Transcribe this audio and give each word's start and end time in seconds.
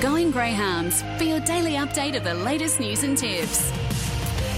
Going 0.00 0.30
Greyhounds 0.30 1.02
for 1.18 1.24
your 1.24 1.40
daily 1.40 1.72
update 1.72 2.16
of 2.16 2.24
the 2.24 2.32
latest 2.32 2.80
news 2.80 3.02
and 3.02 3.18
tips. 3.18 3.70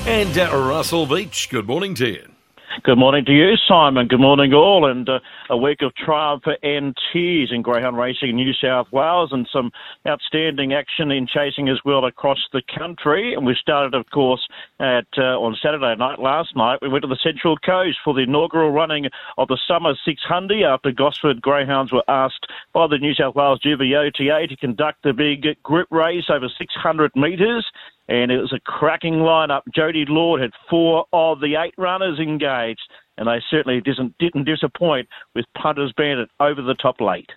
And 0.07 0.39
uh, 0.39 0.57
Russell 0.57 1.05
Beach, 1.05 1.49
good 1.51 1.67
morning 1.67 1.97
to 1.97 2.09
you. 2.09 2.32
Good 2.81 2.97
morning 2.99 3.25
to 3.27 3.33
you, 3.33 3.55
Simon. 3.69 4.09
Good 4.09 4.19
morning, 4.19 4.55
all. 4.55 4.91
And 4.91 5.07
uh, 5.07 5.21
a 5.51 5.57
week 5.57 5.83
of 5.83 5.95
triumph 5.95 6.43
for 6.45 6.57
NTs 6.65 7.53
in 7.53 7.61
greyhound 7.61 7.99
racing 7.99 8.31
in 8.31 8.37
New 8.37 8.53
South 8.55 8.87
Wales 8.91 9.29
and 9.31 9.47
some 9.53 9.71
outstanding 10.09 10.73
action 10.73 11.11
in 11.11 11.27
chasing 11.27 11.69
as 11.69 11.79
well 11.85 12.07
across 12.07 12.39
the 12.53 12.63
country. 12.77 13.35
And 13.35 13.45
we 13.45 13.55
started, 13.61 13.95
of 13.95 14.09
course, 14.11 14.41
at 14.81 15.07
uh, 15.19 15.39
on 15.39 15.55
Saturday 15.63 15.95
night 15.97 16.19
last 16.19 16.57
night. 16.57 16.79
We 16.81 16.89
went 16.89 17.03
to 17.03 17.09
the 17.09 17.19
Central 17.23 17.59
Coast 17.59 17.99
for 18.03 18.15
the 18.15 18.23
inaugural 18.23 18.71
running 18.71 19.07
of 19.37 19.49
the 19.49 19.59
Summer 19.69 19.93
600 20.05 20.65
after 20.65 20.93
Gosford 20.93 21.43
Greyhounds 21.43 21.93
were 21.93 22.05
asked 22.09 22.47
by 22.73 22.87
the 22.87 22.99
New 22.99 23.15
South 23.15 23.35
Wales 23.35 23.61
GBOTA 23.65 24.49
to 24.49 24.57
conduct 24.57 25.03
the 25.03 25.13
big 25.13 25.63
group 25.63 25.89
race 25.91 26.25
over 26.31 26.49
600 26.49 27.13
metres 27.15 27.67
and 28.13 28.31
it 28.31 28.39
was 28.39 28.53
a 28.53 28.61
cracking 28.61 29.15
lineup. 29.15 29.63
Jody 29.75 30.05
Lord 30.07 30.43
had 30.43 30.51
four 30.69 31.07
of 31.15 31.41
the 31.41 31.57
eight 31.57 31.73
runners 31.79 32.19
engaged, 32.19 32.83
and 33.17 33.27
they 33.27 33.41
certainly 33.51 33.81
didn't, 33.81 34.15
didn't 34.19 34.45
disappoint 34.45 35.09
with 35.35 35.47
Punters 35.57 35.95
Bandit 35.97 36.29
over 36.39 36.61
the 36.61 36.75
top 36.75 37.01
late. 37.01 37.31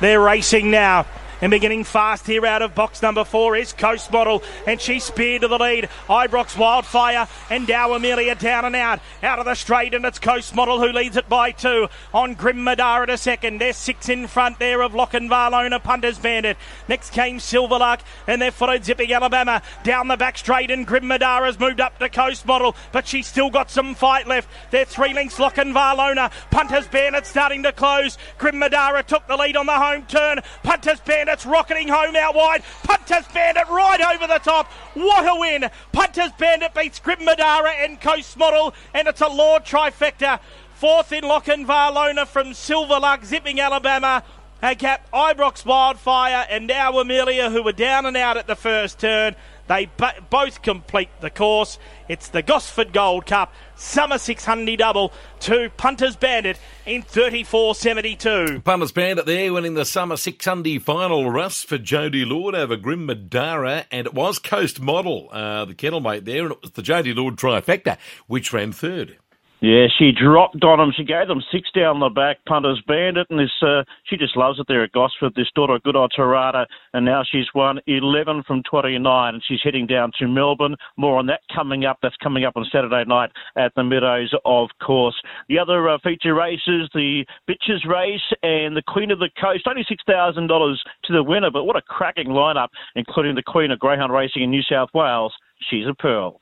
They're 0.00 0.22
racing 0.22 0.70
now. 0.70 1.04
And 1.42 1.50
beginning 1.50 1.82
fast 1.82 2.24
here 2.28 2.46
out 2.46 2.62
of 2.62 2.76
box 2.76 3.02
number 3.02 3.24
four 3.24 3.56
is 3.56 3.72
Coast 3.72 4.12
Model, 4.12 4.44
and 4.64 4.80
she's 4.80 5.02
speared 5.02 5.42
to 5.42 5.48
the 5.48 5.58
lead. 5.58 5.88
Ibrox 6.08 6.56
Wildfire 6.56 7.26
and 7.50 7.66
Dow 7.66 7.94
Amelia 7.94 8.36
down 8.36 8.64
and 8.64 8.76
out. 8.76 9.00
Out 9.24 9.40
of 9.40 9.44
the 9.44 9.56
straight, 9.56 9.92
and 9.92 10.04
it's 10.04 10.20
Coast 10.20 10.54
Model 10.54 10.78
who 10.78 10.92
leads 10.92 11.16
it 11.16 11.28
by 11.28 11.50
two. 11.50 11.88
On 12.14 12.34
Grim 12.34 12.58
Madara 12.58 13.08
to 13.08 13.18
second. 13.18 13.60
There's 13.60 13.76
six 13.76 14.08
in 14.08 14.28
front 14.28 14.60
there 14.60 14.82
of 14.82 14.94
Lock 14.94 15.14
and 15.14 15.28
Lochinvar 15.28 15.82
Punters 15.82 16.20
Bandit. 16.20 16.58
Next 16.86 17.10
came 17.10 17.38
Silverlark, 17.38 18.02
and 18.28 18.40
they're 18.40 18.52
followed 18.52 18.84
Zipping 18.84 19.12
Alabama 19.12 19.62
down 19.82 20.06
the 20.06 20.16
back 20.16 20.38
straight, 20.38 20.70
and 20.70 20.86
Grim 20.86 21.06
Madara's 21.06 21.58
moved 21.58 21.80
up 21.80 21.98
to 21.98 22.08
Coast 22.08 22.46
Model, 22.46 22.76
but 22.92 23.08
she's 23.08 23.26
still 23.26 23.50
got 23.50 23.68
some 23.68 23.96
fight 23.96 24.28
left. 24.28 24.48
They're 24.70 24.84
three 24.84 25.12
lengths 25.12 25.38
Lochinvar 25.38 26.30
Punters 26.52 26.86
Bandit 26.86 27.26
starting 27.26 27.64
to 27.64 27.72
close. 27.72 28.16
Grim 28.38 28.60
Madara 28.60 29.04
took 29.04 29.26
the 29.26 29.36
lead 29.36 29.56
on 29.56 29.66
the 29.66 29.72
home 29.72 30.06
turn. 30.06 30.38
Punters 30.62 31.00
Bandit 31.00 31.31
it's 31.32 31.46
rocketing 31.46 31.88
home 31.88 32.14
out 32.14 32.34
wide. 32.34 32.62
Punters 32.82 33.26
Bandit 33.32 33.68
right 33.68 34.00
over 34.14 34.26
the 34.26 34.38
top. 34.38 34.70
What 34.94 35.24
a 35.24 35.40
win! 35.40 35.70
Punters 35.90 36.32
Bandit 36.38 36.74
beats 36.74 37.00
Grim 37.00 37.20
Madara 37.20 37.72
and 37.84 38.00
Coast 38.00 38.36
Model, 38.36 38.74
and 38.94 39.08
it's 39.08 39.20
a 39.20 39.28
Lord 39.28 39.64
trifecta. 39.64 40.40
Fourth 40.74 41.12
in 41.12 41.24
Lochinvar 41.24 42.26
from 42.26 42.48
Silverluck, 42.48 43.24
zipping 43.24 43.60
Alabama. 43.60 44.22
A 44.64 44.76
cap 44.76 45.08
Ibrox 45.12 45.66
Wildfire 45.66 46.46
and 46.48 46.68
now 46.68 46.96
Amelia, 46.98 47.50
who 47.50 47.64
were 47.64 47.72
down 47.72 48.06
and 48.06 48.16
out 48.16 48.36
at 48.36 48.46
the 48.46 48.54
first 48.54 49.00
turn. 49.00 49.34
They 49.68 49.88
both 50.30 50.62
complete 50.62 51.08
the 51.20 51.30
course. 51.30 51.78
It's 52.08 52.28
the 52.28 52.42
Gosford 52.42 52.92
Gold 52.92 53.26
Cup 53.26 53.54
Summer 53.76 54.18
600 54.18 54.78
double 54.78 55.12
to 55.40 55.70
Punters 55.76 56.16
Bandit 56.16 56.58
in 56.86 57.02
34.72. 57.02 58.62
Punters 58.64 58.92
Bandit 58.92 59.26
there 59.26 59.52
winning 59.52 59.74
the 59.74 59.84
Summer 59.84 60.16
600 60.16 60.82
final 60.82 61.30
Russ 61.30 61.64
for 61.64 61.78
Jody 61.78 62.24
Lord 62.24 62.54
over 62.54 62.76
Grim 62.76 63.08
Madara, 63.08 63.84
and 63.90 64.06
it 64.06 64.14
was 64.14 64.38
Coast 64.38 64.80
Model, 64.80 65.28
uh, 65.32 65.64
the 65.64 65.74
kennel 65.74 66.00
mate 66.00 66.24
there, 66.24 66.44
and 66.44 66.52
it 66.52 66.62
was 66.62 66.70
the 66.72 66.82
Jody 66.82 67.12
Lord 67.14 67.36
trifecta, 67.36 67.98
which 68.26 68.52
ran 68.52 68.72
third. 68.72 69.18
Yeah, 69.62 69.86
she 69.96 70.10
dropped 70.10 70.64
on 70.64 70.80
them. 70.80 70.92
She 70.96 71.04
gave 71.04 71.28
them 71.28 71.40
six 71.52 71.70
down 71.70 72.00
the 72.00 72.08
back. 72.08 72.44
Punters 72.46 72.82
Bandit, 72.88 73.28
and 73.30 73.38
this 73.38 73.62
uh, 73.62 73.84
she 74.10 74.16
just 74.16 74.36
loves 74.36 74.58
it 74.58 74.66
there 74.66 74.82
at 74.82 74.90
Gosford. 74.90 75.36
This 75.36 75.52
daughter, 75.54 75.78
Good 75.84 75.94
Odds 75.94 76.16
Harada, 76.16 76.66
and 76.94 77.06
now 77.06 77.22
she's 77.22 77.46
won 77.54 77.78
11 77.86 78.42
from 78.44 78.64
29, 78.68 79.34
and 79.34 79.42
she's 79.46 79.60
heading 79.62 79.86
down 79.86 80.10
to 80.18 80.26
Melbourne. 80.26 80.74
More 80.96 81.16
on 81.16 81.26
that 81.26 81.42
coming 81.54 81.84
up. 81.84 81.98
That's 82.02 82.16
coming 82.16 82.44
up 82.44 82.56
on 82.56 82.66
Saturday 82.72 83.04
night 83.06 83.30
at 83.56 83.72
the 83.76 83.84
Meadows, 83.84 84.34
of 84.44 84.68
course. 84.84 85.14
The 85.48 85.60
other 85.60 85.88
uh, 85.88 85.98
feature 86.02 86.34
races, 86.34 86.90
the 86.92 87.24
Bitches 87.48 87.88
Race 87.88 88.20
and 88.42 88.76
the 88.76 88.82
Queen 88.88 89.12
of 89.12 89.20
the 89.20 89.30
Coast, 89.40 89.68
only 89.68 89.84
six 89.88 90.02
thousand 90.08 90.48
dollars 90.48 90.82
to 91.04 91.12
the 91.12 91.22
winner, 91.22 91.52
but 91.52 91.66
what 91.66 91.76
a 91.76 91.82
cracking 91.82 92.30
lineup, 92.30 92.70
including 92.96 93.36
the 93.36 93.44
Queen 93.44 93.70
of 93.70 93.78
Greyhound 93.78 94.12
Racing 94.12 94.42
in 94.42 94.50
New 94.50 94.62
South 94.62 94.88
Wales. 94.92 95.32
She's 95.70 95.86
a 95.86 95.94
pearl. 95.94 96.41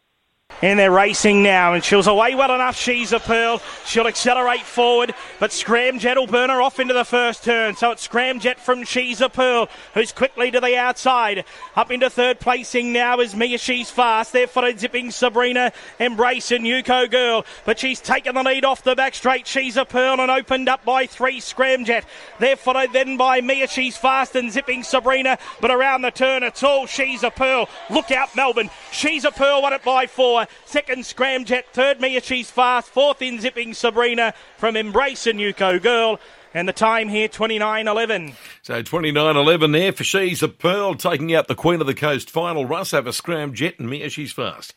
And 0.62 0.78
they're 0.78 0.91
racing 0.91 1.43
now, 1.43 1.72
and 1.72 1.83
she'll 1.83 2.00
away 2.06 2.34
well 2.34 2.55
enough. 2.55 2.77
She's 2.77 3.12
a 3.12 3.21
pearl. 3.21 3.62
She'll 3.87 4.06
accelerate 4.06 4.61
forward, 4.61 5.15
but 5.38 5.50
Scramjet 5.50 6.16
will 6.16 6.27
burn 6.27 6.50
her 6.50 6.61
off 6.61 6.78
into 6.78 6.94
the 6.94 7.05
first 7.05 7.44
turn. 7.44 7.77
So 7.77 7.91
it's 7.91 8.06
Scramjet 8.06 8.56
from 8.56 8.84
She's 8.84 9.21
a 9.21 9.28
Pearl, 9.28 9.69
who's 9.94 10.12
quickly 10.12 10.50
to 10.50 10.61
the 10.61 10.77
outside. 10.77 11.44
Up 11.77 11.91
into 11.91 12.11
third 12.11 12.41
placing 12.41 12.93
now 12.93 13.21
is 13.21 13.34
Mia. 13.34 13.59
She's 13.59 13.91
fast. 13.91 14.33
They're 14.33 14.47
followed 14.47 14.78
zipping 14.78 15.11
Sabrina, 15.11 15.72
Embrace, 15.99 16.50
and 16.50 16.65
Yuko 16.65 17.11
Girl. 17.11 17.44
But 17.65 17.78
she's 17.78 18.00
taken 18.00 18.34
the 18.34 18.43
lead 18.43 18.65
off 18.65 18.84
the 18.84 18.94
back 18.94 19.15
straight. 19.15 19.47
She's 19.47 19.77
a 19.77 19.84
Pearl 19.84 20.21
and 20.21 20.31
opened 20.31 20.69
up 20.69 20.84
by 20.84 21.06
three 21.06 21.41
Scramjet. 21.41 22.05
They're 22.38 22.56
followed 22.56 22.93
then 22.93 23.17
by 23.17 23.41
Mia. 23.41 23.67
She's 23.67 23.97
fast 23.97 24.37
and 24.37 24.53
zipping 24.53 24.82
Sabrina, 24.82 25.38
but 25.61 25.71
around 25.71 26.03
the 26.03 26.11
turn 26.11 26.43
it's 26.43 26.62
all 26.62 26.87
She's 26.87 27.22
a 27.22 27.31
Pearl. 27.31 27.69
Look 27.88 28.11
out, 28.11 28.34
Melbourne. 28.37 28.71
She's 28.93 29.25
a 29.25 29.31
Pearl 29.31 29.62
won 29.62 29.72
it 29.72 29.82
by 29.82 30.06
four. 30.06 30.39
Second, 30.64 31.04
Scramjet. 31.04 31.64
Third, 31.72 32.00
Mia 32.00 32.20
She's 32.20 32.50
Fast. 32.50 32.90
Fourth, 32.90 33.22
in 33.22 33.40
zipping 33.40 33.74
Sabrina 33.74 34.34
from 34.56 34.76
Embrace 34.76 35.26
a 35.26 35.32
Yuko 35.32 35.80
Girl. 35.82 36.20
And 36.52 36.68
the 36.68 36.72
time 36.72 37.08
here, 37.08 37.28
29.11. 37.28 38.34
So 38.62 38.82
29.11 38.82 39.72
there 39.72 39.92
for 39.92 40.04
She's 40.04 40.42
a 40.42 40.48
Pearl, 40.48 40.94
taking 40.94 41.34
out 41.34 41.46
the 41.46 41.54
Queen 41.54 41.80
of 41.80 41.86
the 41.86 41.94
Coast 41.94 42.30
final. 42.30 42.66
Russ 42.66 42.90
have 42.90 43.06
a 43.06 43.10
Scramjet 43.10 43.78
and 43.78 43.88
Mia 43.88 44.08
She's 44.08 44.32
Fast. 44.32 44.74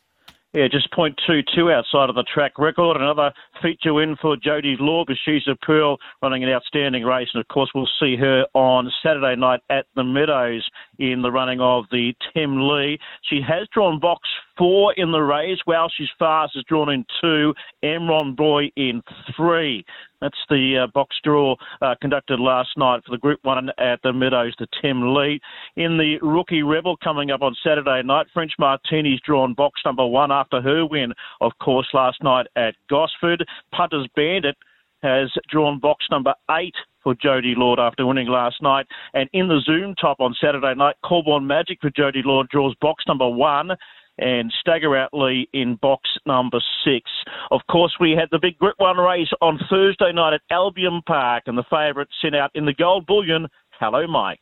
Yeah, 0.54 0.68
just 0.68 0.92
point 0.94 1.20
two 1.26 1.42
two 1.56 1.72
outside 1.72 2.10
of 2.10 2.16
the 2.16 2.24
track 2.32 2.60
record. 2.60 2.96
Another 2.96 3.34
feature 3.64 3.94
win 3.94 4.18
for 4.22 4.36
Jody 4.36 4.76
Lord, 4.80 5.08
but 5.08 5.18
she's 5.24 5.48
a 5.48 5.56
pearl 5.66 5.98
running 6.22 6.44
an 6.44 6.50
outstanding 6.50 7.04
race. 7.04 7.30
And 7.34 7.42
of 7.42 7.48
course, 7.48 7.72
we'll 7.74 7.90
see 8.00 8.18
her 8.18 8.46
on 8.54 8.92
Saturday 9.02 9.36
night 9.40 9.62
at 9.70 9.86
the 9.96 10.04
Meadows 10.04 10.68
in 11.00 11.22
the 11.22 11.32
running 11.32 11.62
of 11.62 11.86
the 11.92 12.14
Temlee. 12.36 12.98
She 13.30 13.40
has 13.48 13.68
drawn 13.74 14.00
box 14.00 14.28
four 14.58 14.94
in 14.98 15.12
the 15.12 15.22
race. 15.22 15.60
While 15.66 15.90
she's 15.96 16.10
fast, 16.20 16.56
is 16.56 16.66
drawn 16.68 16.92
in 16.92 17.06
two. 17.22 17.54
Emron 17.84 18.36
Boy 18.36 18.70
in 18.76 19.02
three. 19.36 19.86
That's 20.24 20.38
the 20.50 20.84
uh, 20.84 20.88
box 20.94 21.18
draw 21.22 21.58
uh, 21.82 21.96
conducted 22.00 22.40
last 22.40 22.70
night 22.78 23.02
for 23.06 23.12
the 23.12 23.18
Group 23.18 23.40
1 23.44 23.72
at 23.78 24.00
the 24.04 24.14
Meadows 24.14 24.56
to 24.56 24.68
Temlee. 24.82 25.42
In 25.76 25.98
the 25.98 26.18
Rookie 26.22 26.64
Rebel 26.64 26.96
coming 27.04 27.30
up 27.30 27.42
on 27.42 27.54
Saturday 27.62 28.02
night, 28.04 28.28
French 28.34 28.54
Martini's 28.58 29.20
drawn 29.26 29.54
box 29.54 29.82
number 29.84 30.08
one 30.08 30.32
after 30.32 30.62
her 30.62 30.86
win, 30.86 31.12
of 31.42 31.52
course, 31.62 31.90
last 31.94 32.24
night 32.24 32.48
at 32.56 32.74
Gosford. 32.90 33.46
Punters 33.74 34.08
Bandit 34.16 34.56
has 35.02 35.30
drawn 35.50 35.80
box 35.80 36.06
number 36.10 36.34
eight 36.52 36.76
for 37.04 37.14
Jody 37.14 37.54
Lord 37.58 37.80
after 37.80 38.06
winning 38.06 38.28
last 38.28 38.62
night. 38.62 38.88
And 39.14 39.30
in 39.34 39.48
the 39.48 39.62
Zoom 39.66 39.96
top 39.96 40.20
on 40.20 40.34
Saturday 40.40 40.74
night, 40.76 40.96
Colborne 41.04 41.46
Magic 41.46 41.80
for 41.82 41.90
Jody 41.90 42.22
Lord 42.24 42.48
draws 42.50 42.76
box 42.82 43.04
number 43.08 43.28
one 43.28 43.72
and 44.18 44.54
Stagger 44.60 44.96
Out 44.96 45.10
Lee 45.14 45.50
in 45.54 45.76
box 45.82 46.10
number 46.26 46.60
six. 46.86 47.10
Of 47.52 47.62
course, 47.70 47.96
we 48.00 48.12
had 48.12 48.30
the 48.32 48.40
big 48.40 48.58
Group 48.58 48.76
1 48.78 48.98
race 48.98 49.30
on 49.42 49.60
Thursday 49.70 50.12
night 50.14 50.34
at 50.34 50.42
Albion 50.52 51.02
Park, 51.06 51.44
and 51.48 51.58
the 51.58 51.64
favourite 51.70 52.10
sent 52.22 52.36
out 52.36 52.52
in 52.54 52.66
the 52.66 52.74
gold 52.74 53.06
bullion. 53.06 53.48
Hello, 53.80 54.06
Mike. 54.08 54.40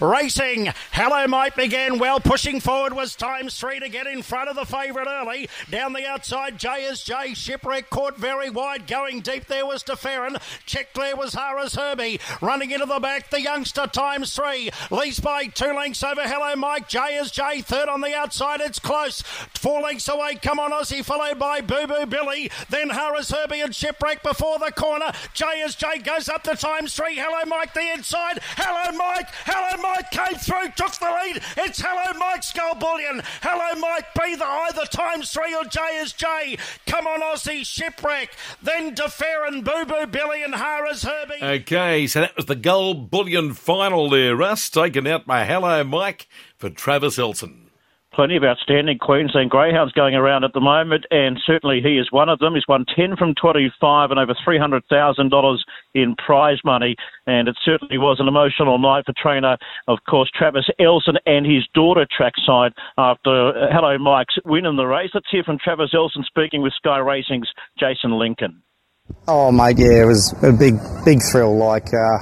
Racing. 0.00 0.72
Hello 0.90 1.24
Mike 1.28 1.54
begin 1.54 2.00
well. 2.00 2.18
Pushing 2.18 2.58
forward 2.58 2.94
was 2.94 3.14
times 3.14 3.56
three 3.56 3.78
to 3.78 3.88
get 3.88 4.08
in 4.08 4.22
front 4.22 4.48
of 4.48 4.56
the 4.56 4.64
favourite 4.64 5.06
early. 5.06 5.48
Down 5.70 5.92
the 5.92 6.04
outside, 6.04 6.58
JSJ. 6.58 7.36
Shipwreck 7.36 7.90
caught 7.90 8.16
very 8.16 8.50
wide. 8.50 8.88
Going 8.88 9.20
deep 9.20 9.46
there 9.46 9.64
was 9.64 9.84
DeFerrin. 9.84 10.42
Checked 10.66 10.94
there 10.94 11.14
was 11.14 11.34
Harris 11.34 11.76
Herbie. 11.76 12.18
Running 12.40 12.72
into 12.72 12.86
the 12.86 12.98
back, 12.98 13.30
the 13.30 13.40
youngster 13.40 13.86
times 13.86 14.34
three. 14.34 14.70
Leads 14.90 15.20
by 15.20 15.46
two 15.46 15.72
lengths 15.72 16.02
over 16.02 16.22
Hello 16.22 16.56
Mike. 16.56 16.88
JSJ. 16.88 17.64
Third 17.64 17.88
on 17.88 18.00
the 18.00 18.16
outside. 18.16 18.60
It's 18.60 18.80
close. 18.80 19.22
Four 19.22 19.80
lengths 19.80 20.08
away. 20.08 20.34
Come 20.42 20.58
on, 20.58 20.72
Aussie. 20.72 21.04
Followed 21.04 21.38
by 21.38 21.60
Boo 21.60 21.86
Boo 21.86 22.06
Billy. 22.06 22.50
Then 22.68 22.90
Harris 22.90 23.30
Herbie 23.30 23.60
and 23.60 23.74
Shipwreck 23.74 24.24
before 24.24 24.58
the 24.58 24.72
corner. 24.72 25.12
JSJ 25.34 26.04
goes 26.04 26.28
up 26.28 26.42
to 26.42 26.56
times 26.56 26.96
three. 26.96 27.14
Hello 27.14 27.44
Mike 27.46 27.74
the 27.74 27.92
inside. 27.92 28.40
Hello 28.56 28.98
Mike. 28.98 29.28
Hello 29.44 29.76
Mike 29.76 29.83
came 30.10 30.38
through, 30.38 30.68
took 30.76 30.92
the 30.92 31.06
lead. 31.06 31.42
It's 31.56 31.80
Hello 31.80 32.18
Mike's 32.18 32.52
Gold 32.52 32.80
Bullion. 32.80 33.22
Hello 33.42 33.80
Mike 33.80 34.06
be 34.14 34.34
the 34.34 34.44
either 34.44 34.84
times 34.86 35.32
three 35.32 35.54
or 35.54 35.64
J 35.64 35.80
is 35.96 36.12
J. 36.12 36.56
Come 36.86 37.06
on 37.06 37.20
Aussie 37.20 37.64
Shipwreck. 37.64 38.30
Then 38.62 38.94
DeFerrin, 38.94 39.64
Boo 39.64 39.84
Boo 39.84 40.06
Billy 40.06 40.42
and 40.42 40.54
Hara's 40.54 41.02
Herbie. 41.02 41.42
Okay, 41.42 42.06
so 42.06 42.20
that 42.20 42.36
was 42.36 42.46
the 42.46 42.56
gold 42.56 43.10
bullion 43.10 43.54
final 43.54 44.08
there, 44.08 44.36
Russ, 44.36 44.70
taken 44.70 45.06
out 45.06 45.26
by 45.26 45.44
Hello 45.44 45.84
Mike 45.84 46.28
for 46.56 46.70
Travis 46.70 47.18
Elson. 47.18 47.63
Plenty 48.14 48.36
of 48.36 48.44
outstanding 48.44 48.98
Queensland 48.98 49.50
greyhounds 49.50 49.92
going 49.92 50.14
around 50.14 50.44
at 50.44 50.52
the 50.52 50.60
moment, 50.60 51.04
and 51.10 51.38
certainly 51.44 51.80
he 51.82 51.98
is 51.98 52.12
one 52.12 52.28
of 52.28 52.38
them. 52.38 52.54
He's 52.54 52.68
won 52.68 52.86
10 52.94 53.16
from 53.16 53.34
25 53.34 54.10
and 54.10 54.20
over 54.20 54.34
$300,000 54.46 55.58
in 55.94 56.14
prize 56.16 56.58
money, 56.64 56.96
and 57.26 57.48
it 57.48 57.56
certainly 57.64 57.98
was 57.98 58.18
an 58.20 58.28
emotional 58.28 58.78
night 58.78 59.04
for 59.06 59.14
trainer, 59.20 59.56
of 59.88 59.98
course, 60.08 60.30
Travis 60.34 60.68
Elson 60.78 61.16
and 61.26 61.44
his 61.44 61.66
daughter 61.74 62.06
trackside 62.16 62.72
after 62.96 63.48
uh, 63.48 63.68
Hello 63.72 63.98
Mike's 63.98 64.38
win 64.44 64.66
in 64.66 64.76
the 64.76 64.86
race. 64.86 65.10
Let's 65.12 65.26
hear 65.30 65.44
from 65.44 65.58
Travis 65.62 65.90
Elson 65.94 66.24
speaking 66.26 66.62
with 66.62 66.72
Sky 66.74 66.98
Racing's 66.98 67.48
Jason 67.78 68.12
Lincoln. 68.12 68.62
Oh, 69.28 69.52
mate, 69.52 69.76
yeah, 69.78 70.02
it 70.02 70.06
was 70.06 70.34
a 70.42 70.52
big, 70.52 70.74
big 71.04 71.18
thrill. 71.30 71.58
Like, 71.58 71.88
uh, 71.92 72.18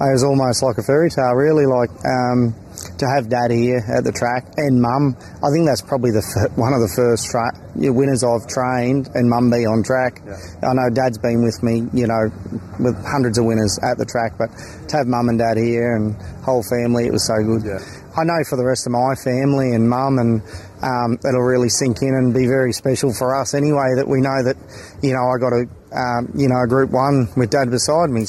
it 0.00 0.12
was 0.12 0.24
almost 0.24 0.62
like 0.62 0.78
a 0.78 0.82
fairy 0.82 1.10
tale, 1.10 1.34
really. 1.34 1.66
Like, 1.66 1.90
um, 2.04 2.54
to 2.98 3.06
have 3.06 3.28
dad 3.28 3.50
here 3.50 3.82
at 3.90 4.04
the 4.04 4.12
track 4.12 4.54
and 4.56 4.80
mum. 4.80 5.16
I 5.42 5.50
think 5.50 5.66
that's 5.66 5.82
probably 5.82 6.10
the 6.10 6.22
one 6.54 6.72
of 6.72 6.80
the 6.80 6.92
first 6.94 7.26
tra- 7.26 7.54
winners 7.74 8.22
I've 8.22 8.46
trained 8.46 9.10
and 9.14 9.28
mum 9.28 9.50
be 9.50 9.66
on 9.66 9.82
track. 9.82 10.22
Yeah. 10.24 10.38
I 10.62 10.74
know 10.74 10.90
dad's 10.90 11.18
been 11.18 11.42
with 11.42 11.62
me, 11.62 11.86
you 11.92 12.06
know, 12.06 12.30
with 12.78 12.94
hundreds 13.04 13.38
of 13.38 13.44
winners 13.44 13.78
at 13.82 13.98
the 13.98 14.06
track, 14.06 14.38
but 14.38 14.50
to 14.88 14.96
have 14.96 15.06
mum 15.06 15.28
and 15.28 15.38
dad 15.38 15.56
here 15.56 15.96
and 15.96 16.14
whole 16.42 16.62
family, 16.62 17.06
it 17.06 17.12
was 17.12 17.26
so 17.26 17.36
good. 17.42 17.66
Yeah. 17.66 17.82
I 18.16 18.22
know 18.22 18.38
for 18.46 18.56
the 18.56 18.64
rest 18.64 18.86
of 18.86 18.92
my 18.92 19.18
family 19.18 19.74
and 19.74 19.90
mum 19.90 20.18
and 20.18 20.42
um, 20.82 21.18
it'll 21.26 21.42
really 21.42 21.68
sink 21.68 21.98
in 22.02 22.14
and 22.14 22.32
be 22.32 22.46
very 22.46 22.72
special 22.72 23.12
for 23.12 23.34
us 23.34 23.54
anyway 23.54 23.90
that 23.96 24.06
we 24.06 24.20
know 24.20 24.38
that, 24.44 24.56
you 25.02 25.12
know, 25.12 25.26
I 25.26 25.38
got 25.42 25.50
a, 25.50 25.66
um, 25.90 26.30
you 26.36 26.46
know, 26.46 26.62
a 26.62 26.68
group 26.68 26.90
one 26.90 27.26
with 27.36 27.50
dad 27.50 27.70
beside 27.70 28.10
me. 28.10 28.26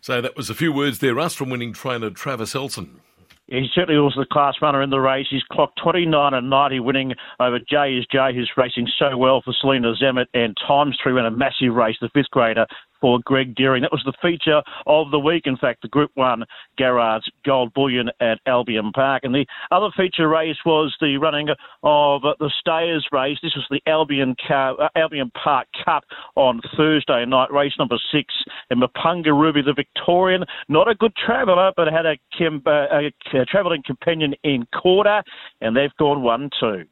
So 0.00 0.20
that 0.20 0.36
was 0.36 0.50
a 0.50 0.54
few 0.54 0.72
words 0.72 0.98
there, 0.98 1.14
Russ, 1.14 1.34
from 1.34 1.50
winning 1.50 1.72
trainer 1.72 2.10
Travis 2.10 2.54
Elson. 2.54 3.00
He 3.50 3.66
certainly 3.74 4.00
was 4.00 4.14
the 4.16 4.26
class 4.26 4.54
runner 4.62 4.80
in 4.80 4.90
the 4.90 5.00
race. 5.00 5.26
He's 5.28 5.42
clocked 5.50 5.78
29 5.82 6.34
and 6.34 6.48
90, 6.48 6.80
winning 6.80 7.14
over 7.40 7.58
Jay 7.58 7.94
is 7.94 8.06
Jay, 8.10 8.30
who's 8.32 8.50
racing 8.56 8.86
so 8.96 9.16
well 9.16 9.42
for 9.42 9.52
Selina 9.60 9.92
Zammit, 10.00 10.26
and 10.34 10.56
times 10.66 10.96
three 11.02 11.18
in 11.18 11.26
a 11.26 11.30
massive 11.32 11.74
race, 11.74 11.96
the 12.00 12.08
fifth 12.14 12.30
grader 12.30 12.64
for 13.00 13.18
Greg 13.24 13.54
Deering. 13.54 13.82
That 13.82 13.92
was 13.92 14.02
the 14.04 14.12
feature 14.20 14.62
of 14.86 15.10
the 15.10 15.18
week, 15.18 15.46
in 15.46 15.56
fact, 15.56 15.82
the 15.82 15.88
Group 15.88 16.10
1 16.14 16.44
Garrard's 16.76 17.28
Gold 17.44 17.72
Bullion 17.74 18.10
at 18.20 18.38
Albion 18.46 18.92
Park. 18.92 19.24
And 19.24 19.34
the 19.34 19.46
other 19.70 19.88
feature 19.96 20.28
race 20.28 20.56
was 20.64 20.94
the 21.00 21.16
running 21.16 21.48
of 21.82 22.22
the 22.22 22.52
Stayers 22.60 23.06
race. 23.12 23.38
This 23.42 23.54
was 23.56 23.66
the 23.70 23.80
Albion, 23.86 24.36
Car- 24.46 24.80
uh, 24.80 24.88
Albion 24.96 25.30
Park 25.42 25.66
Cup 25.84 26.04
on 26.36 26.60
Thursday 26.76 27.24
night, 27.26 27.52
race 27.52 27.72
number 27.78 27.98
six. 28.12 28.32
And 28.70 28.82
Mapunga 28.82 29.32
Ruby, 29.32 29.62
the 29.62 29.74
Victorian, 29.74 30.44
not 30.68 30.88
a 30.88 30.94
good 30.94 31.14
traveller, 31.16 31.72
but 31.76 31.88
had 31.88 32.06
a, 32.06 32.16
uh, 32.40 32.70
a, 32.70 33.38
a 33.38 33.44
travelling 33.46 33.82
companion 33.84 34.34
in 34.44 34.66
quarter, 34.74 35.22
and 35.60 35.76
they've 35.76 35.94
gone 35.98 36.22
1 36.22 36.50
2. 36.60 36.84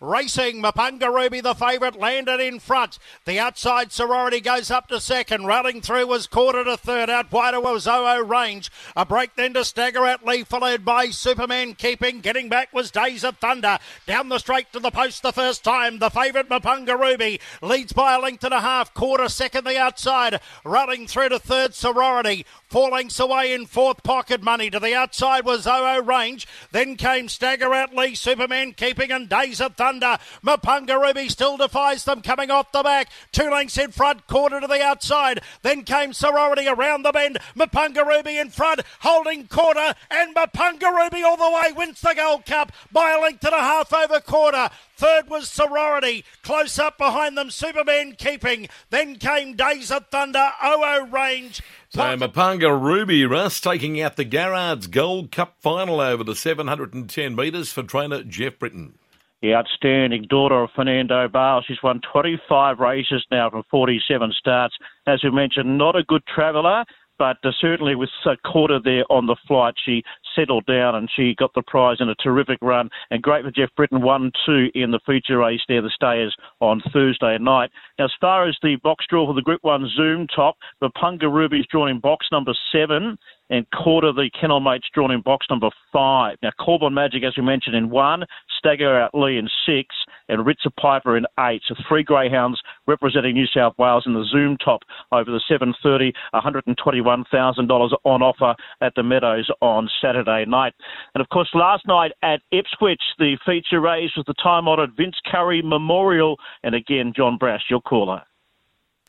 Racing, 0.00 0.62
Mapunga 0.62 1.12
Ruby, 1.12 1.40
the 1.40 1.54
favourite, 1.54 1.98
landed 1.98 2.38
in 2.38 2.60
front. 2.60 3.00
The 3.24 3.40
outside 3.40 3.90
sorority 3.90 4.40
goes 4.40 4.70
up 4.70 4.86
to 4.88 5.00
second. 5.00 5.46
Running 5.46 5.80
through 5.80 6.06
was 6.06 6.28
quarter 6.28 6.62
to 6.62 6.76
third. 6.76 7.10
Out 7.10 7.32
wider 7.32 7.60
was 7.60 7.88
OO 7.88 8.22
Range. 8.22 8.70
A 8.94 9.04
break 9.04 9.34
then 9.34 9.54
to 9.54 9.64
stagger 9.64 10.06
at 10.06 10.24
Lee, 10.24 10.44
followed 10.44 10.84
by 10.84 11.06
Superman 11.06 11.74
Keeping. 11.74 12.20
Getting 12.20 12.48
back 12.48 12.72
was 12.72 12.92
Days 12.92 13.24
of 13.24 13.38
Thunder. 13.38 13.80
Down 14.06 14.28
the 14.28 14.38
straight 14.38 14.72
to 14.72 14.78
the 14.78 14.92
post 14.92 15.24
the 15.24 15.32
first 15.32 15.64
time. 15.64 15.98
The 15.98 16.10
favourite, 16.10 16.48
Mapunga 16.48 16.96
Ruby, 16.96 17.40
leads 17.60 17.92
by 17.92 18.14
a 18.14 18.20
length 18.20 18.44
and 18.44 18.54
a 18.54 18.60
half. 18.60 18.94
Quarter 18.94 19.28
second 19.28 19.64
the 19.64 19.80
outside. 19.80 20.40
Running 20.62 21.08
through 21.08 21.30
to 21.30 21.40
third 21.40 21.74
sorority. 21.74 22.46
Four 22.68 22.90
lengths 22.90 23.18
away 23.18 23.52
in 23.52 23.66
fourth 23.66 24.04
pocket 24.04 24.44
money. 24.44 24.70
To 24.70 24.78
the 24.78 24.94
outside 24.94 25.44
was 25.44 25.66
OO 25.66 26.02
Range. 26.02 26.46
Then 26.70 26.94
came 26.94 27.28
Stagger 27.28 27.74
Out 27.74 27.96
Lee, 27.96 28.14
Superman 28.14 28.74
Keeping, 28.74 29.10
and 29.10 29.28
Days 29.28 29.60
of 29.60 29.74
Thunder. 29.74 29.87
Mapunga 29.88 31.00
Ruby 31.00 31.28
still 31.28 31.56
defies 31.56 32.04
them 32.04 32.20
coming 32.20 32.50
off 32.50 32.72
the 32.72 32.82
back. 32.82 33.10
Two 33.32 33.50
lengths 33.50 33.78
in 33.78 33.90
front, 33.90 34.26
quarter 34.26 34.60
to 34.60 34.66
the 34.66 34.82
outside. 34.82 35.40
Then 35.62 35.82
came 35.82 36.12
Sorority 36.12 36.68
around 36.68 37.02
the 37.02 37.12
bend. 37.12 37.38
Mapunga 37.56 38.06
Ruby 38.06 38.38
in 38.38 38.50
front, 38.50 38.82
holding 39.00 39.46
quarter, 39.46 39.94
and 40.10 40.34
Mapunga 40.34 40.94
Ruby 40.94 41.22
all 41.22 41.36
the 41.36 41.50
way 41.50 41.72
wins 41.72 42.00
the 42.00 42.14
Gold 42.14 42.44
Cup 42.44 42.72
by 42.92 43.12
a 43.12 43.20
length 43.20 43.44
and 43.44 43.54
a 43.54 43.58
half 43.58 43.92
over 43.92 44.20
quarter. 44.20 44.68
Third 44.96 45.30
was 45.30 45.48
Sorority. 45.48 46.24
Close 46.42 46.78
up 46.78 46.98
behind 46.98 47.38
them, 47.38 47.50
Superman 47.50 48.16
keeping. 48.18 48.68
Then 48.90 49.16
came 49.16 49.54
Days 49.54 49.90
of 49.90 50.08
Thunder, 50.08 50.50
OO 50.64 51.06
Range. 51.06 51.62
So 51.90 52.00
Mapunga 52.00 52.78
Ruby 52.78 53.24
Russ 53.24 53.60
taking 53.60 54.00
out 54.00 54.16
the 54.16 54.24
Garrard's 54.24 54.88
Gold 54.88 55.30
Cup 55.30 55.54
final 55.60 56.00
over 56.00 56.22
the 56.22 56.34
710 56.34 57.34
metres 57.34 57.72
for 57.72 57.82
trainer 57.82 58.22
Jeff 58.22 58.58
Britton. 58.58 58.97
The 59.42 59.54
outstanding 59.54 60.26
daughter 60.28 60.64
of 60.64 60.70
Fernando 60.74 61.28
Bale. 61.28 61.62
She's 61.66 61.82
won 61.82 62.00
25 62.12 62.80
races 62.80 63.24
now 63.30 63.50
from 63.50 63.62
47 63.70 64.32
starts. 64.36 64.74
As 65.06 65.22
we 65.22 65.30
mentioned, 65.30 65.78
not 65.78 65.94
a 65.94 66.02
good 66.02 66.22
traveller, 66.26 66.84
but 67.18 67.36
uh, 67.44 67.50
certainly 67.60 67.94
with 67.94 68.10
a 68.26 68.36
quarter 68.48 68.78
there 68.82 69.04
on 69.10 69.26
the 69.26 69.36
flight, 69.46 69.74
she 69.84 70.02
settled 70.34 70.64
down 70.66 70.94
and 70.94 71.10
she 71.14 71.34
got 71.34 71.52
the 71.54 71.62
prize 71.62 71.98
in 72.00 72.08
a 72.08 72.14
terrific 72.16 72.58
run. 72.62 72.88
And 73.10 73.22
great 73.22 73.44
for 73.44 73.50
Jeff 73.50 73.70
Britton, 73.76 74.02
1 74.02 74.32
2 74.46 74.70
in 74.74 74.90
the 74.92 75.00
feature 75.04 75.38
race 75.38 75.60
there, 75.68 75.82
the 75.82 75.90
Stayers 75.90 76.34
on 76.60 76.80
Thursday 76.92 77.36
night. 77.38 77.70
Now, 77.98 78.06
as 78.06 78.12
far 78.20 78.48
as 78.48 78.56
the 78.62 78.76
box 78.82 79.04
draw 79.08 79.26
for 79.26 79.34
the 79.34 79.42
Group 79.42 79.62
1 79.62 79.90
Zoom 79.96 80.26
top, 80.28 80.56
the 80.80 80.90
Punga 80.96 81.32
Ruby's 81.32 81.66
drawn 81.70 81.90
in 81.90 82.00
box 82.00 82.26
number 82.30 82.54
7 82.72 83.18
and 83.50 83.66
quarter 83.70 84.12
the 84.12 84.30
kennel 84.38 84.60
mates 84.60 84.86
drawn 84.92 85.10
in 85.10 85.20
box 85.20 85.46
number 85.50 85.70
five. 85.92 86.36
Now, 86.42 86.50
Corbin 86.58 86.94
Magic, 86.94 87.22
as 87.24 87.34
we 87.36 87.42
mentioned, 87.42 87.76
in 87.76 87.90
one, 87.90 88.24
Stagger 88.58 89.00
Out 89.00 89.14
Lee 89.14 89.38
in 89.38 89.48
six, 89.66 89.94
and 90.28 90.44
Ritzer 90.44 90.74
Piper 90.78 91.16
in 91.16 91.24
eight. 91.40 91.62
So 91.66 91.74
three 91.88 92.02
greyhounds 92.02 92.60
representing 92.86 93.34
New 93.34 93.46
South 93.46 93.74
Wales 93.78 94.04
in 94.06 94.14
the 94.14 94.24
Zoom 94.30 94.56
top 94.58 94.82
over 95.12 95.30
the 95.30 95.40
730, 95.48 96.12
$121,000 96.34 97.96
on 98.04 98.22
offer 98.22 98.54
at 98.80 98.94
the 98.94 99.02
Meadows 99.02 99.48
on 99.60 99.88
Saturday 100.00 100.44
night. 100.46 100.74
And 101.14 101.22
of 101.22 101.28
course, 101.30 101.48
last 101.54 101.86
night 101.86 102.12
at 102.22 102.40
Ipswich, 102.52 103.02
the 103.18 103.38
feature 103.46 103.80
race 103.80 104.10
was 104.16 104.24
the 104.26 104.34
time-honoured 104.34 104.96
Vince 104.96 105.16
Curry 105.30 105.62
Memorial, 105.62 106.36
and 106.62 106.74
again, 106.74 107.12
John 107.16 107.38
Brash, 107.38 107.64
your 107.70 107.80
caller. 107.80 108.22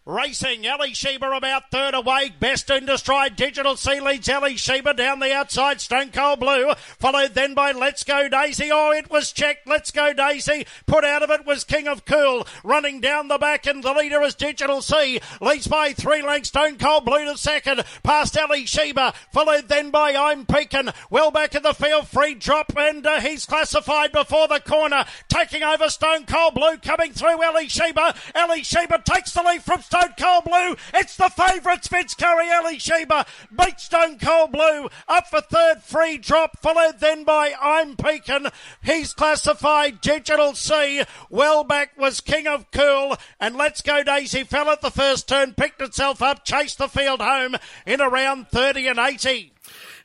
Racing, 0.10 0.66
Ellie 0.66 0.96
Sheba 0.96 1.30
about 1.30 1.70
third 1.70 1.94
away. 1.94 2.34
Best 2.40 2.72
in 2.72 2.88
stride. 2.98 3.36
Digital 3.36 3.76
C 3.76 4.00
leads 4.00 4.28
Ellie 4.28 4.56
Sheba 4.56 4.96
down 4.96 5.20
the 5.20 5.32
outside. 5.32 5.80
Stone 5.80 6.10
Cold 6.12 6.40
Blue. 6.40 6.74
Followed 6.98 7.36
then 7.36 7.54
by 7.54 7.74
Let's 7.74 8.04
Go 8.04 8.28
Daisy. 8.28 8.72
Oh, 8.72 8.92
it 8.92 9.12
was 9.12 9.32
checked. 9.32 9.68
Let's 9.68 9.92
Go 9.92 10.12
Daisy. 10.12 10.66
Put 10.88 11.06
out 11.06 11.22
of 11.22 11.30
it 11.30 11.46
was 11.46 11.64
King 11.64 11.88
of 11.88 12.06
Cool. 12.06 12.48
Running 12.64 13.02
down 13.02 13.28
the 13.28 13.38
back 13.38 13.68
and 13.68 13.84
the 13.84 13.94
leader 13.94 14.24
is 14.24 14.34
Digital 14.34 14.82
C. 14.82 15.20
Leads 15.42 15.68
by 15.68 15.94
three 15.94 16.24
lengths. 16.24 16.50
Stone 16.50 16.80
Cold 16.80 17.06
Blue 17.06 17.26
to 17.26 17.38
second. 17.38 17.84
Past 18.02 18.36
Ellie 18.36 18.66
Sheba. 18.66 19.14
Followed 19.32 19.68
then 19.68 19.92
by 19.92 20.16
I'm 20.16 20.48
Pekin. 20.48 20.90
Well 21.12 21.30
back 21.30 21.54
in 21.54 21.62
the 21.62 21.74
field. 21.74 22.08
Free 22.08 22.34
drop 22.34 22.76
and 22.76 23.06
uh, 23.06 23.20
he's 23.20 23.46
classified 23.46 24.12
before 24.12 24.48
the 24.48 24.60
corner. 24.60 25.06
Taking 25.28 25.62
over 25.62 25.88
Stone 25.88 26.26
Cold 26.26 26.56
Blue. 26.56 26.78
Coming 26.78 27.14
through 27.14 27.44
Ellie 27.44 27.68
Sheba. 27.68 28.16
Ellie 28.34 28.64
Sheba 28.64 29.04
takes 29.06 29.34
the 29.34 29.44
lead 29.44 29.62
from 29.62 29.84
Stone 29.84 29.99
Stone 30.00 30.14
Cold 30.18 30.44
Blue. 30.46 30.76
It's 30.94 31.18
the 31.18 31.30
favourites, 31.30 31.90
Vince 31.90 32.14
Curry, 32.14 32.50
Ellie 32.50 32.80
Sheba. 32.80 33.26
Beat 33.52 33.80
Stone 33.82 34.20
Cold 34.20 34.54
Blue. 34.54 34.90
Up 35.10 35.28
for 35.28 35.42
third, 35.42 35.82
free 35.84 36.18
drop. 36.18 36.58
Followed 36.60 37.00
then 37.00 37.26
by 37.26 37.54
I'm 37.60 37.98
Pekin. 37.98 38.48
He's 38.82 39.14
classified 39.14 40.00
Digital 40.00 40.56
C. 40.56 41.04
Well 41.30 41.66
back 41.66 41.98
was 41.98 42.22
King 42.22 42.48
of 42.48 42.72
Cool. 42.72 43.18
And 43.42 43.58
Let's 43.58 43.82
Go 43.82 44.02
Daisy 44.04 44.46
fell 44.46 44.70
at 44.70 44.82
the 44.82 44.92
first 44.92 45.28
turn, 45.28 45.54
picked 45.54 45.82
itself 45.82 46.22
up, 46.22 46.46
chased 46.46 46.78
the 46.78 46.88
field 46.88 47.20
home 47.20 47.58
in 47.86 48.00
around 48.00 48.48
30 48.48 48.88
and 48.88 49.00
80. 49.00 49.52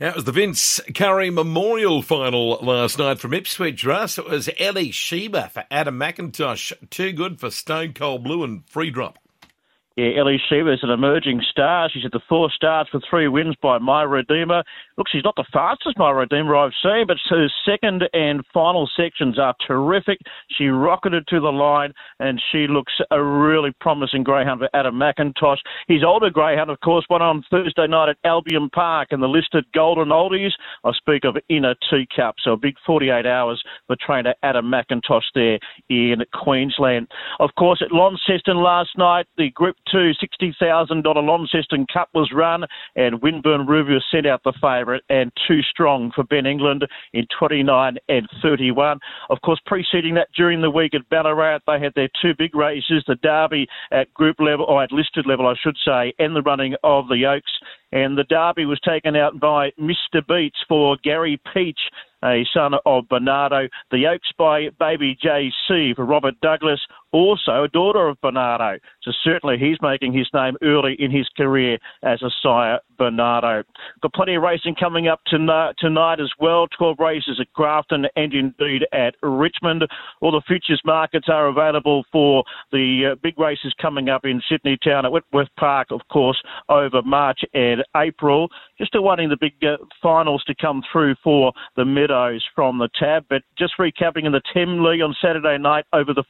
That 0.01 0.17
was 0.17 0.25
the 0.25 0.33
Vince 0.33 0.81
Curry 0.93 1.31
Memorial 1.31 2.03
final 2.03 2.59
last 2.61 2.99
night 2.99 3.21
from 3.21 3.33
Ipswich, 3.33 3.85
Russ. 3.85 4.19
It 4.19 4.29
was 4.29 4.51
Ellie 4.59 4.91
Sheba 4.91 5.51
for 5.51 5.65
Adam 5.71 6.01
McIntosh. 6.01 6.73
Too 6.91 7.13
good 7.13 7.39
for 7.39 7.51
Stone 7.51 7.93
Cold 7.93 8.25
Blue 8.25 8.43
and 8.43 8.69
Free 8.69 8.91
Drop. 8.91 9.19
Yeah, 9.97 10.19
Ellie 10.19 10.43
is 10.51 10.81
an 10.83 10.91
emerging 10.91 11.41
star. 11.49 11.89
She's 11.89 12.05
at 12.05 12.11
the 12.11 12.21
four 12.29 12.51
starts 12.51 12.93
with 12.93 13.05
three 13.09 13.29
wins 13.29 13.55
by 13.63 13.79
My 13.79 14.03
Redeemer. 14.03 14.65
Look, 14.99 15.07
she's 15.09 15.23
not 15.23 15.37
the 15.37 15.45
fastest 15.53 15.97
My 15.97 16.11
Redeemer 16.11 16.57
I've 16.57 16.73
seen, 16.83 17.05
but 17.07 17.17
her 17.29 17.47
second 17.65 18.03
and 18.13 18.43
final 18.53 18.91
sections 18.97 19.39
are 19.39 19.55
terrific. 19.65 20.19
She 20.59 20.67
rocketed 20.67 21.29
to 21.29 21.39
the 21.39 21.53
line, 21.53 21.93
and 22.19 22.43
she 22.51 22.67
looks 22.67 22.93
a 23.13 23.23
really 23.23 23.71
promising 23.81 24.25
greyhound 24.25 24.59
for 24.59 24.69
Adam 24.75 24.97
McIntosh. 24.97 25.59
His 25.87 26.03
older 26.05 26.29
greyhound, 26.29 26.71
of 26.71 26.81
course, 26.81 27.07
won 27.09 27.23
on 27.23 27.45
Thursday 27.49 27.87
night 27.87 28.09
at 28.09 28.17
Albion 28.25 28.71
Park 28.71 29.13
in 29.13 29.21
the 29.21 29.29
listed 29.29 29.65
Golden 29.75 30.09
Oldies. 30.09 30.51
I 30.83 30.91
speak 30.95 31.25
of 31.25 31.37
Inner 31.49 31.77
Teacup, 31.89 32.35
so 32.43 32.55
a 32.55 32.57
big 32.57 32.75
48 32.85 33.27
hours 33.27 33.63
for 33.87 33.95
trainer 34.05 34.35
Adam 34.43 34.67
McIntosh 34.67 35.23
there 35.37 35.61
in 35.89 36.17
Queensland. 36.33 37.07
Of 37.39 37.51
course, 37.57 37.81
at 37.81 37.93
Launceston 37.93 38.57
last 38.57 38.91
night, 38.99 39.27
the 39.37 39.51
Group 39.51 39.77
two, 39.91 40.13
$60,000 40.23 41.05
Launceston 41.27 41.87
Cup 41.93 42.09
was 42.15 42.31
run, 42.33 42.65
and 42.97 43.21
Winburn 43.23 43.67
River 43.67 44.03
sent 44.11 44.27
out 44.27 44.43
the 44.45 44.53
favourite, 44.61 45.03
and 45.09 45.33
too 45.47 45.63
strong 45.63 46.13
for 46.15 46.25
Ben 46.25 46.47
England 46.47 46.87
in 47.13 47.27
29 47.39 47.97
and 48.09 48.29
31. 48.43 48.99
Of 49.31 49.41
course, 49.43 49.61
preceding 49.67 50.15
that 50.15 50.29
during 50.37 50.61
the 50.61 50.71
week 50.71 50.95
at 50.95 51.09
Ballarat, 51.09 51.61
they 51.67 51.81
had 51.81 51.93
their 51.95 52.09
two 52.21 52.35
big 52.37 52.55
races, 52.55 53.05
the 53.07 53.17
Derby 53.17 53.67
at 53.93 54.13
group 54.15 54.37
level, 54.41 54.67
or 54.67 54.83
at 54.83 54.93
listed 54.93 55.27
level, 55.27 55.47
I 55.47 55.55
should 55.63 55.77
say, 55.85 56.13
and 56.19 56.35
the 56.35 56.43
running 56.43 56.75
of 56.83 57.09
the 57.09 57.27
Oaks. 57.27 57.53
And 57.93 58.19
the 58.19 58.25
Derby 58.25 58.67
was 58.67 58.81
taken 58.81 59.15
out 59.15 59.39
by 59.39 59.71
Mr. 59.81 60.27
Beats 60.27 60.59
for 60.69 60.97
Gary 61.03 61.41
Peach 61.53 61.79
a 62.25 62.45
son 62.55 62.73
of 62.87 63.09
Bernardo. 63.09 63.69
The 63.91 64.07
Oaks 64.07 64.33
by 64.39 64.69
Baby 64.79 65.17
JC 65.23 65.95
for 65.95 66.05
Robert 66.05 66.35
Douglas, 66.41 66.81
also 67.15 67.63
a 67.63 67.69
daughter 67.69 68.09
of 68.09 68.21
Bernardo. 68.21 68.79
So 69.03 69.13
certainly 69.23 69.57
he's 69.57 69.79
making 69.81 70.13
his 70.13 70.29
name 70.35 70.57
early 70.63 70.97
in 70.99 71.11
his 71.11 71.29
career 71.37 71.79
as 72.03 72.21
a 72.23 72.31
sire 72.43 72.81
Bernardo. 72.99 73.63
Got 74.03 74.15
plenty 74.15 74.35
of 74.35 74.43
racing 74.43 74.75
coming 74.79 75.09
up 75.09 75.21
tonight, 75.27 75.75
tonight 75.79 76.21
as 76.21 76.31
well. 76.41 76.67
12 76.77 76.97
races 76.99 77.39
at 77.41 77.53
Grafton 77.53 78.07
and 78.17 78.35
indeed 78.35 78.83
at 78.93 79.15
Richmond. 79.23 79.87
All 80.21 80.33
the 80.33 80.43
futures 80.47 80.83
markets 80.85 81.29
are 81.29 81.47
available 81.47 82.05
for 82.11 82.45
the 82.73 83.13
uh, 83.13 83.15
big 83.23 83.39
races 83.39 83.73
coming 83.81 84.09
up 84.09 84.25
in 84.25 84.43
Sydney 84.49 84.77
Town 84.83 85.07
at 85.07 85.13
Wentworth 85.13 85.49
Park, 85.59 85.89
of 85.91 86.01
course, 86.11 86.41
over 86.69 87.03
March 87.03 87.41
and 87.55 87.85
April. 87.97 88.49
Just 88.79 88.95
awaiting 88.95 89.29
the 89.29 89.37
big 89.41 89.55
uh, 89.63 89.77
finals 90.03 90.43
to 90.45 90.55
come 90.61 90.83
through 90.91 91.15
for 91.23 91.53
the 91.77 91.85
Meadows 91.85 92.45
from 92.55 92.79
the 92.79 92.89
tab. 92.99 93.25
But 93.29 93.43
just 93.57 93.75
recapping 93.79 94.27
in 94.27 94.33
the 94.33 94.43
Temlee 94.55 95.05
on 95.05 95.15
Saturday 95.23 95.59
night 95.59 95.85
over 95.93 96.13
the 96.13 96.25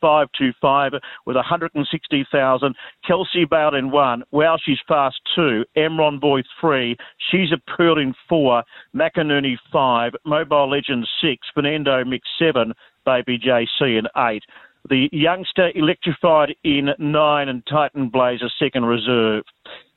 525 0.75 1.01
with 1.27 1.37
160,000. 1.37 2.75
Kelsey 3.07 3.45
Bale 3.45 3.75
in 3.75 3.91
one. 3.91 4.23
Wow, 4.31 4.57
she's 4.63 4.79
fast 4.87 5.17
two. 5.35 5.65
Emron 5.77 6.21
Boy 6.21 6.43
three. 6.61 6.97
She's 7.31 7.53
a 7.53 7.71
Pearl 7.71 7.99
in 7.99 8.15
four. 8.29 8.63
McInerney 8.95 9.57
five. 9.73 10.13
Mobile 10.25 10.71
Legend 10.71 11.07
six. 11.21 11.47
Fernando 11.55 12.05
Mix 12.05 12.27
seven. 12.39 12.73
Baby 13.05 13.39
JC 13.39 13.99
in 13.99 14.07
eight. 14.17 14.43
The 14.91 15.09
youngster 15.13 15.71
electrified 15.75 16.55
in 16.63 16.91
nine 16.99 17.49
and 17.49 17.65
Titan 17.67 18.11
Blazer 18.11 18.51
second 18.59 18.85
reserve. 18.85 19.45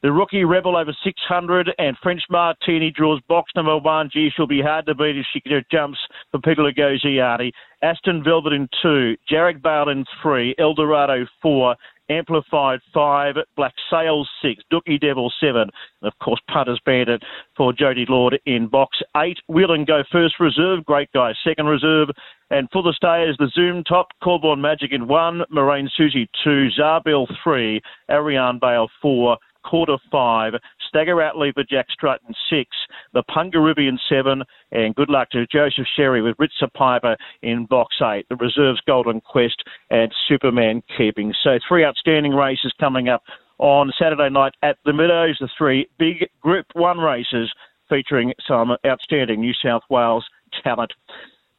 The 0.01 0.11
rookie 0.11 0.45
Rebel 0.45 0.77
over 0.77 0.95
600 1.03 1.71
and 1.77 1.97
French 2.01 2.21
Martini 2.29 2.91
draws 2.91 3.19
box 3.27 3.51
number 3.55 3.77
one. 3.77 4.09
Gee, 4.13 4.29
she'll 4.33 4.47
be 4.47 4.61
hard 4.61 4.85
to 4.85 4.95
beat 4.95 5.17
if 5.17 5.25
she 5.33 5.41
jumps 5.69 5.99
for 6.31 6.39
Piccolo 6.39 6.71
Gozziati. 6.71 7.51
Aston 7.81 8.23
Velvet 8.23 8.53
in 8.53 8.69
two. 8.81 9.17
Jarek 9.29 9.61
Bale 9.61 9.89
in 9.89 10.05
three. 10.21 10.55
Eldorado 10.57 11.25
four. 11.41 11.75
Amplified 12.09 12.79
5, 12.93 13.35
Black 13.55 13.73
Sails 13.89 14.29
6, 14.41 14.63
Dookie 14.71 14.99
Devil 14.99 15.31
7, 15.39 15.61
and 15.61 15.71
of 16.03 16.13
course 16.19 16.39
Punters 16.49 16.79
Bandit 16.85 17.23
for 17.55 17.73
Jody 17.73 18.05
Lord 18.07 18.39
in 18.45 18.67
box 18.67 18.99
8. 19.15 19.37
Wheel 19.47 19.71
and 19.71 19.85
Go 19.85 20.03
first 20.11 20.39
reserve, 20.39 20.85
Great 20.85 21.11
Guy. 21.13 21.33
Second 21.43 21.67
reserve, 21.67 22.09
and 22.49 22.69
for 22.71 22.81
the 22.81 22.93
stayers, 22.93 23.35
the 23.39 23.51
Zoom 23.53 23.83
top, 23.83 24.07
Corborn 24.23 24.61
Magic 24.61 24.91
in 24.93 25.07
1, 25.07 25.43
Moraine 25.49 25.89
Susie 25.95 26.29
2, 26.43 26.69
Zarbel 26.79 27.27
3, 27.43 27.81
Ariane 28.09 28.59
Bale 28.59 28.87
4, 29.01 29.37
quarter 29.67 29.97
five. 30.11 30.53
Stagger 30.87 31.21
out 31.21 31.37
leaper 31.37 31.63
Jack 31.69 31.87
Strutton 31.89 32.33
six. 32.49 32.69
The 33.13 33.23
Pungarubian 33.29 33.97
seven. 34.09 34.43
And 34.71 34.95
good 34.95 35.09
luck 35.09 35.29
to 35.31 35.45
Joseph 35.47 35.87
Sherry 35.95 36.21
with 36.21 36.37
Ritza 36.37 36.71
Piper 36.73 37.15
in 37.41 37.65
box 37.65 37.95
eight. 38.01 38.25
The 38.29 38.35
reserves 38.37 38.81
Golden 38.87 39.21
Quest 39.21 39.63
and 39.89 40.13
Superman 40.27 40.81
Keeping. 40.97 41.33
So 41.43 41.59
three 41.67 41.83
outstanding 41.85 42.33
races 42.33 42.73
coming 42.79 43.09
up 43.09 43.23
on 43.59 43.91
Saturday 43.99 44.29
night 44.29 44.53
at 44.63 44.77
the 44.85 44.93
Meadows. 44.93 45.37
The 45.39 45.49
three 45.57 45.89
big 45.97 46.29
Group 46.41 46.65
One 46.73 46.99
races 46.99 47.51
featuring 47.89 48.33
some 48.47 48.75
outstanding 48.85 49.41
New 49.41 49.53
South 49.63 49.83
Wales 49.89 50.25
talent. 50.63 50.93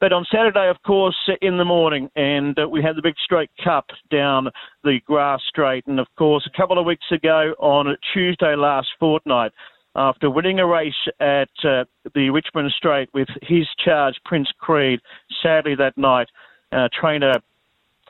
But 0.00 0.12
on 0.12 0.24
Saturday, 0.30 0.68
of 0.68 0.76
course, 0.86 1.16
in 1.42 1.58
the 1.58 1.64
morning, 1.64 2.08
and 2.14 2.56
uh, 2.58 2.68
we 2.68 2.82
had 2.82 2.96
the 2.96 3.02
Big 3.02 3.16
Straight 3.24 3.50
Cup 3.62 3.86
down 4.10 4.48
the 4.84 5.00
grass 5.04 5.40
straight. 5.48 5.86
And 5.86 5.98
of 5.98 6.06
course, 6.16 6.48
a 6.52 6.56
couple 6.56 6.78
of 6.78 6.86
weeks 6.86 7.06
ago 7.10 7.54
on 7.58 7.96
Tuesday 8.14 8.54
last 8.54 8.88
fortnight, 9.00 9.52
after 9.96 10.30
winning 10.30 10.60
a 10.60 10.66
race 10.66 10.94
at 11.18 11.50
uh, 11.64 11.84
the 12.14 12.30
Richmond 12.30 12.72
Straight 12.76 13.08
with 13.12 13.28
his 13.42 13.66
charge, 13.84 14.14
Prince 14.24 14.48
Creed, 14.58 15.00
sadly 15.42 15.74
that 15.74 15.98
night, 15.98 16.28
uh, 16.70 16.88
trainer 16.98 17.34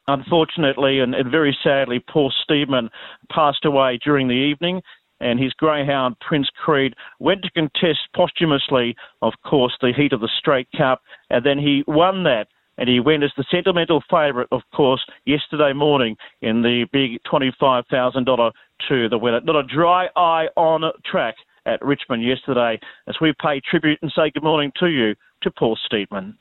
unfortunately 0.08 1.00
and, 1.00 1.14
and, 1.14 1.30
very 1.30 1.56
sadly, 1.62 2.02
Paul 2.10 2.32
Steedman 2.42 2.88
passed 3.30 3.64
away 3.64 3.98
during 4.02 4.26
the 4.26 4.34
evening 4.34 4.82
and 5.20 5.38
his 5.38 5.52
greyhound 5.54 6.16
Prince 6.20 6.48
Creed 6.64 6.94
went 7.18 7.42
to 7.42 7.50
contest 7.50 8.00
posthumously, 8.14 8.96
of 9.22 9.32
course, 9.44 9.76
the 9.80 9.92
heat 9.96 10.12
of 10.12 10.20
the 10.20 10.30
Straight 10.38 10.68
Cup, 10.76 11.02
and 11.30 11.44
then 11.44 11.58
he 11.58 11.84
won 11.86 12.24
that. 12.24 12.48
And 12.76 12.88
he 12.88 13.00
went 13.00 13.24
as 13.24 13.32
the 13.36 13.44
sentimental 13.50 14.00
favourite, 14.08 14.46
of 14.52 14.62
course, 14.72 15.04
yesterday 15.26 15.72
morning 15.72 16.16
in 16.42 16.62
the 16.62 16.86
big 16.92 17.20
$25,000 17.24 18.52
to 18.88 19.08
the 19.08 19.18
winner. 19.18 19.40
Not 19.40 19.56
a 19.56 19.64
dry 19.64 20.08
eye 20.14 20.46
on 20.56 20.84
track 21.04 21.34
at 21.66 21.84
Richmond 21.84 22.22
yesterday 22.22 22.78
as 23.08 23.16
we 23.20 23.34
pay 23.42 23.60
tribute 23.68 23.98
and 24.02 24.12
say 24.14 24.30
good 24.30 24.44
morning 24.44 24.70
to 24.78 24.86
you 24.86 25.16
to 25.42 25.50
Paul 25.50 25.76
Steedman. 25.90 26.36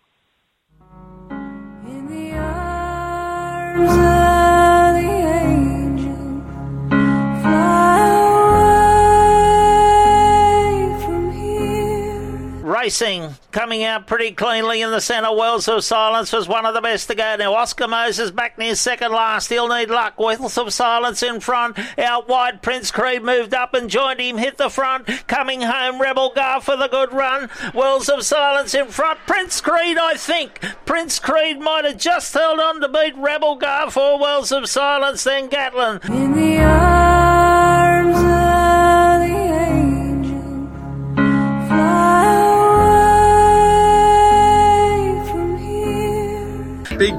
Racing 12.88 13.36
coming 13.52 13.84
out 13.84 14.08
pretty 14.08 14.32
cleanly 14.32 14.82
in 14.82 14.92
the 14.92 15.02
centre. 15.02 15.36
Wells 15.36 15.68
of 15.68 15.84
Silence 15.84 16.32
was 16.32 16.48
one 16.48 16.66
of 16.66 16.74
the 16.74 16.80
best 16.80 17.10
to 17.10 17.16
go 17.16 17.36
now. 17.36 17.54
Oscar 17.54 17.86
Moses 17.86 18.32
back 18.32 18.58
near 18.58 18.76
second 18.76 19.12
last. 19.12 19.50
He'll 19.50 19.68
need 19.68 19.90
luck. 19.90 20.18
Wells 20.18 20.58
of 20.58 20.72
Silence 20.72 21.22
in 21.22 21.42
front. 21.42 21.78
Out 22.00 22.30
wide, 22.30 22.62
Prince 22.62 22.90
Creed 22.92 23.24
moved 23.24 23.54
up 23.54 23.74
and 23.74 23.90
joined 23.90 24.22
him. 24.22 24.38
Hit 24.38 24.58
the 24.58 24.70
front. 24.70 25.06
Coming 25.28 25.64
home, 25.64 26.00
Rebel 26.00 26.32
Gar 26.34 26.62
for 26.62 26.78
the 26.78 26.88
good 26.88 27.12
run. 27.12 27.50
Wells 27.74 28.08
of 28.08 28.24
Silence 28.24 28.74
in 28.74 28.88
front. 28.88 29.20
Prince 29.28 29.60
Creed, 29.60 29.98
I 29.98 30.14
think. 30.14 30.62
Prince 30.86 31.20
Creed 31.20 31.60
might 31.60 31.84
have 31.84 31.98
just 31.98 32.34
held 32.34 32.62
on 32.62 32.80
to 32.80 32.88
beat 32.88 33.18
Rebel 33.18 33.58
Gar 33.58 33.92
for 33.92 34.18
Wells 34.18 34.54
of 34.54 34.70
Silence, 34.70 35.26
then 35.26 35.50
Gatlin. 35.50 36.00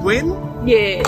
Win, 0.03 0.27
Yeah. 0.65 1.03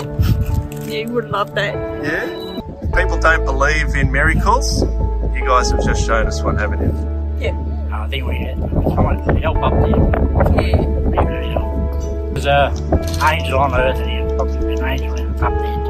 You 0.86 1.08
would 1.08 1.30
love 1.30 1.54
that. 1.54 1.74
Yeah? 2.04 2.60
People 2.94 3.18
don't 3.18 3.44
believe 3.44 3.94
in 3.94 4.12
miracles. 4.12 4.82
You 4.82 5.44
guys 5.46 5.70
have 5.70 5.82
just 5.84 6.04
shown 6.06 6.26
us 6.26 6.42
one, 6.42 6.58
haven't 6.58 6.80
you? 6.80 6.92
Yeah. 7.46 7.56
I 7.92 8.06
think 8.08 8.26
we 8.26 8.36
had 8.38 8.56
to 8.60 9.34
help 9.40 9.56
up 9.58 9.72
there. 9.72 10.62
Yeah. 10.62 10.80
We. 11.08 11.32
There's 12.34 12.46
an 12.46 13.22
angel 13.22 13.58
on 13.58 13.74
earth 13.74 13.98
and 13.98 14.10
he's 14.10 14.32
probably 14.36 14.72
an 14.74 14.84
angel 14.84 15.44
up 15.44 15.58
there. 15.58 15.82